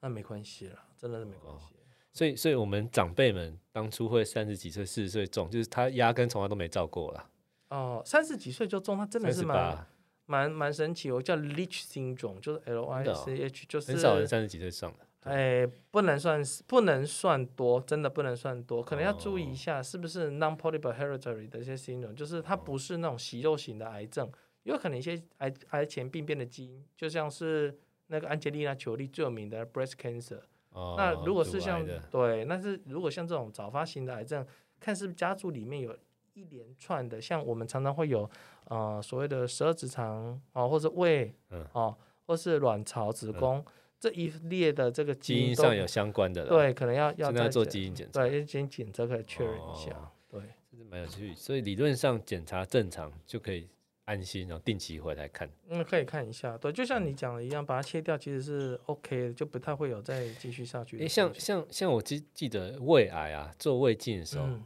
[0.00, 1.74] 那没关系了，真的是没关系。
[2.12, 7.28] 所以，所以我们长辈们当初会三十几岁、四十岁中，就是他压根从来都没照过了。
[7.68, 9.86] 哦，三十几岁就中，他真的是蛮
[10.26, 11.10] 蛮蛮神奇。
[11.10, 15.30] 我叫 Leach syndrome，就是 L I C H，就是很少人三十几岁上的。
[15.30, 24.30] 哎，不能算不能算多，真的不能算多，可能要注意一下是不是 non-polyp hereditary 的一些 syndrome，就是它不是那种息肉型的癌症。
[24.66, 30.40] 有可能一些癌癌前病变的基因，就像是那个安吉丽娜·裘丽最有名的 breast cancer。
[30.70, 30.96] 哦。
[30.98, 34.44] 那如果是像对，那是如果像这种早发型的癌症，
[34.80, 35.96] 看是不是家族里面有
[36.34, 38.28] 一连串的，像我们常常会有
[38.64, 41.96] 呃所谓的十二指肠啊，或者胃，嗯，哦，
[42.26, 50.40] 或是卵巢、子宫、嗯、这一列的这个基因，上有相关的，对，可能要要再做基因检查，对，基因检测可以确认一下，哦、对，
[50.72, 51.32] 这是蛮有趣。
[51.36, 53.68] 所以理论上检查正常就可以
[54.06, 55.48] 安心，然后定期回来看。
[55.68, 60.98] 嗯，可以看一下，对，就像你讲的一样，把它切掉其实是 OK 的，就不太会有再继续下去。
[61.02, 64.64] 哎，像像像我记记得胃癌啊，做胃镜的时候，啊、嗯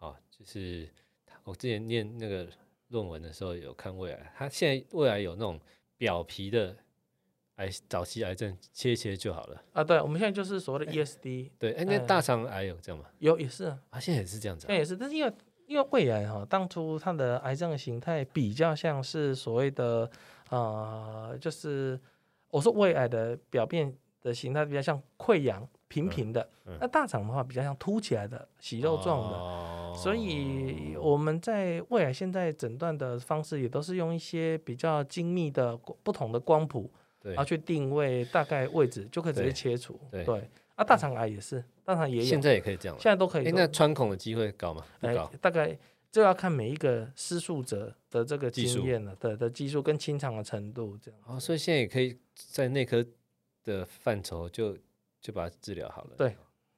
[0.00, 0.88] 哦，就是
[1.44, 2.48] 我之前念那个
[2.88, 5.60] 论文的时候有看胃癌，它现在胃癌有那种
[5.96, 6.76] 表皮的
[7.56, 9.84] 癌早期癌症，切一切就好了啊。
[9.84, 11.50] 对，我们现在就是所谓的 ESD。
[11.60, 13.08] 对，哎，那大肠癌有这样吗？
[13.20, 15.32] 有，也是啊，啊，现在也是这样子、啊，现在也是，但是因为。
[15.70, 20.10] 因为胃癌哈，当初它的癌症的形态比较像是所谓的
[20.48, 21.98] 呃，就是
[22.50, 36.90] 我说胃癌的表面的形态比较像溃疡平平的，嗯嗯、那大肠的话比较像凸起来的息肉状的，哦、所以我们在胃癌现在诊断的方式也都是用一些比较精密的不同的光谱，
[37.20, 40.24] 对然后去定位大概位置就可以直接切除，对。
[40.24, 43.50] 对啊，大肠癌也是，大肠也有，现在也可以这样，现在都可以。
[43.50, 44.86] 那穿孔的机会高吗？
[45.00, 45.28] 不高。
[45.40, 45.76] 大概
[46.12, 51.20] 就要看每一个施术者的这个经验了，对的技术跟清肠的程度这样。
[51.26, 53.04] 哦，所以现在也可以在内科
[53.64, 54.78] 的范畴就
[55.20, 56.10] 就把它治疗好了。
[56.16, 56.36] 对，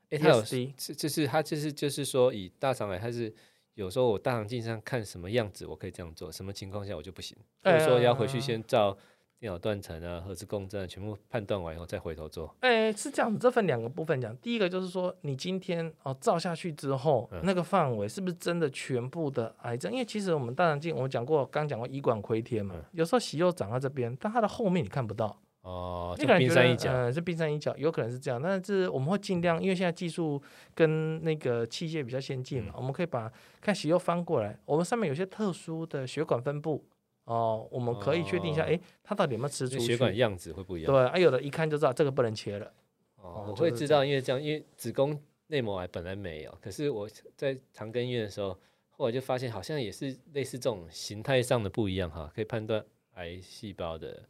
[0.08, 3.30] 哎，他有就是他就是就是说，以大肠癌，他是
[3.74, 8.96] 有时候我大肠镜上看什么样子，我可以这样做，什么情况下我就不行，所以说要回去先照。
[9.43, 12.55] 电脑断层啊，核磁共振全部判断完以后再回头做。
[12.61, 14.36] 哎，是这样子，这分两个部分讲。
[14.36, 19.90] 第一个就是说，你今天哦照下去之后，嗯、那个范围是不是真的全部的癌症？
[19.90, 25.36] 因为其实我们大肠镜，我讲过，刚讲过，胰管亏天嘛，嗯、有时候息肉长在这边，但它的后面你看不到。
[25.62, 28.40] 哦，就冰山一角，嗯，是冰山一角，有可能是这样。
[28.40, 30.40] 但是我们会尽量，因为现在技术
[30.72, 33.28] 跟那个器械比较先进嘛，嗯、我们可以把
[33.61, 36.84] 看息肉翻过来，我们上面有些特殊的血管分布。
[37.32, 39.86] 哦，我们可以确定一下，哎、哦，它到底有没有吃出去？
[39.86, 40.92] 血管样子会不一样。
[40.92, 42.72] 对，啊，有的一看就知道这个不能切了。
[43.16, 48.58] 哦，我会知道，因为这样，因为子宫内膜癌本来没有，可是我在长庚医院的时候，
[48.90, 54.22] 后来就发现好像也是类似这种形态上的不一样哈，可以判断癌细胞的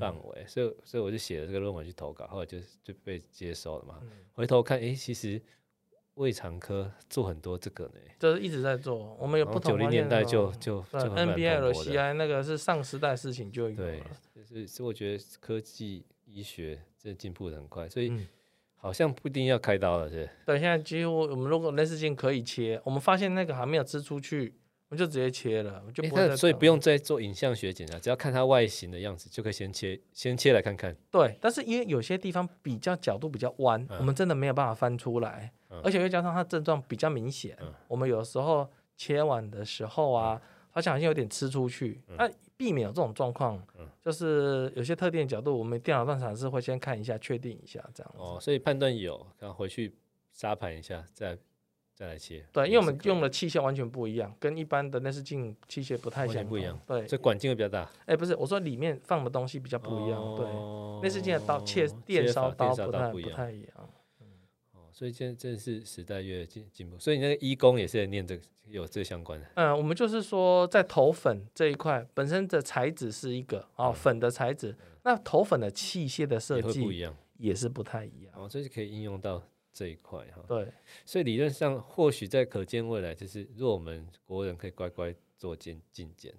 [0.00, 3.98] 范围，嗯、所以所以我就写了这个论文去投稿，后来就就被接收了嘛。
[4.02, 5.40] 嗯、回头看，哎，其实。
[6.18, 9.16] 胃肠科做很多这个呢，就是一直在做。
[9.18, 9.72] 我们有不同。
[9.72, 13.76] 九零年代就就就 NBL、CI 那个是上时代事情就有了。
[13.76, 14.02] 对，
[14.34, 18.12] 就是所以我觉得科技医学这进步的很快，所以
[18.76, 20.28] 好像不一定要开刀了，是。
[20.44, 24.54] 对，现在几乎我们如果内视镜可以切，我们发现那个还没有支出去。
[24.90, 26.34] 我就直接切了，就不会。
[26.34, 30.96] 所以不用再做影像学检查，只要看它外形的样子，就可以先切，先切来看看。
[31.10, 38.66] 对，但是因为有些地方比较角度比较弯，嗯、我们真的没有办法翻出来，嗯、而且又加上它症状比较明显，嗯、我们有时候
[38.96, 42.00] 切完的时候啊，好像好像有点吃出去。
[42.16, 42.26] 那、
[42.56, 48.18] 避免有这种状况，嗯、就是有些特定的角度，我们电脑断层是会先看一下，确定一下这样子。
[48.18, 49.94] 哦，所以判断有，然后回去
[50.32, 51.36] 沙盘一下再。
[51.98, 56.80] 再来切，对，因为我们用的器械完全不一样，跟一般的内视镜器械不太一样。
[56.86, 57.90] 对，这管径会比较大。
[58.06, 60.36] 哎，不是，我说里面放的东西比较不一样。
[60.36, 60.46] 对，
[61.02, 63.70] 内视镜的刀切电烧刀不太不太一样。
[64.74, 69.46] 哦，所以现在真的是时代越进进步，所以你那个医工也是在念这个有这相关的。
[69.56, 78.32] 嗯，我们就是说在头粉这一块本身的材质是一个哦，粉的材质，那头粉的器械的设计不一样，也是不太一样。
[78.36, 79.42] 哦，这是可以应用到。
[79.78, 80.72] 这一块哈，对，
[81.06, 86.34] 所以理论上或许在可见未来，就是如果我们国人可以乖乖做进进检、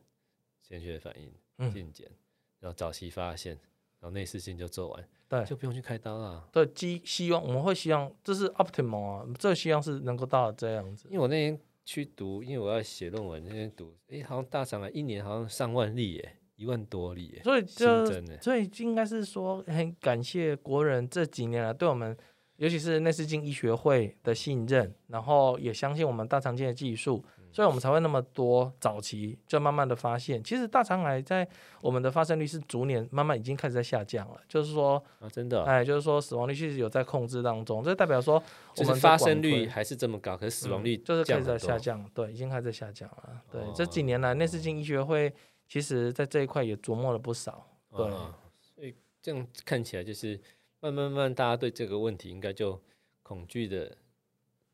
[0.62, 2.18] 先血反应、进检，嗯、
[2.60, 3.54] 然后早期发现，
[4.02, 6.50] 然后内视镜就做完，对，就不用去开刀了。
[6.52, 11.08] 对，希希望我们会希望这是 optimal 啊，这个希望是能够到这样子。
[11.08, 18.06] 因为我那天去读，因为我要写论文，那天读，哎，好像大肠癌一年好像上万例耶，一万多例耶，所以就
[18.42, 22.18] 所以应该是说很感谢国人这几年来对我们。
[22.60, 31.48] 尤其是内视镜医学会的信任，然后也相信我们大肠镜的技术，嗯、所以我们才会那么多早期就慢慢的发现，其实大肠癌在
[31.80, 38.44] 我们的发生率是逐年慢慢已经开始在下降了，就是说啊，真的，哎，就是说死亡率其实有在控制当中，这代表说
[38.76, 43.42] 我们发生率还是这么高，可是死亡率、嗯、就是开始在下降，对，已经开始在下降了。
[43.50, 45.34] 对，哦、这几年来内视镜医学会
[45.66, 50.38] 其实在这一块也琢磨了不少，对，哦、所以这样看起来就是。
[50.82, 52.80] 慢慢慢，大家对这个问题应该就
[53.24, 53.86] 恐惧的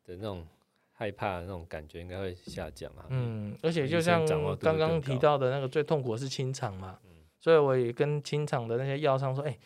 [0.04, 0.46] 的那种
[0.92, 3.06] 害怕的那种感觉应该会下降啊。
[3.10, 4.24] 嗯，而且就像
[4.58, 9.58] 刚刚提到的那个最痛苦的是清肠嘛，嗯、所以我也跟清肠的那些药商说，哎、欸，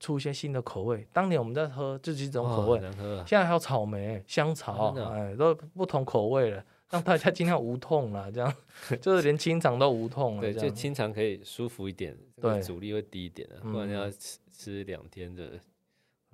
[0.00, 1.06] 出一些新的口味。
[1.12, 6.64] 当年我们在喝就几种口味，哦、现在还有草莓、香草，哎、欸，都不同口味了。
[6.90, 8.54] 让大家尽量无痛了，这样
[9.00, 10.42] 就是连清肠都无痛了。
[10.42, 15.58] 对，就清肠可以舒服一点，对，阻力会低一点的，不然要吃吃两天的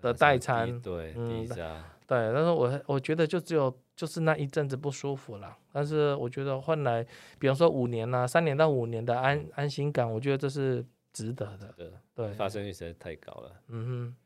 [0.01, 1.15] 的代餐，对。
[2.07, 7.07] 对，但是我我觉得就只有就是那一阵子不舒服了，但是我觉得换来，
[7.39, 11.73] 比方说五年呐，三年到五年的安安心感，我觉得这是值得的。
[11.77, 13.53] 对，对，发生率实在太高了。
[13.69, 14.17] 嗯哼，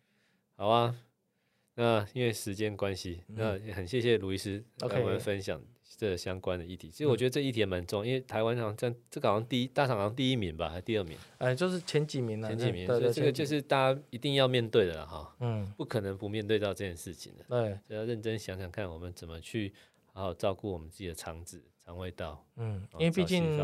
[0.57, 0.97] 好啊。
[1.75, 5.61] 那因为时间关系，那也很谢谢卢医师跟我们分享
[5.97, 6.91] 这相关的议题。
[6.91, 11.17] 其实我觉得这议题也蛮重，因为台湾好像这这个好像第一大厂好像第一名吧，还是第二名？
[11.39, 12.49] 哎，就是前几名了。
[12.49, 15.35] 前几名，所以这个就是大家一定要面对的哈。
[15.41, 17.45] 嗯，不可能不面对到这件事情的。
[17.49, 19.73] 对，要认真想想看，我们怎么去
[20.13, 22.45] 好好照顾我们自己的肠子、肠胃道。
[22.57, 23.57] 嗯，因为毕竟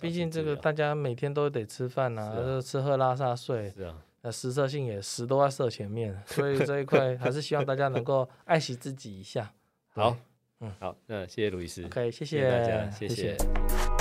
[0.00, 3.70] 毕竟这个大家每天都得吃饭呐，吃喝拉撒睡。
[3.70, 4.04] 是啊。
[4.20, 9.54] 那食色性也食都在色前面，所以这一块还是希望大家能够爱惜自己一下。
[9.94, 10.16] 好，
[10.60, 13.14] 嗯，好，那谢谢卢医师，可以，谢谢，谢谢大家，谢谢。
[13.14, 13.97] 谢谢。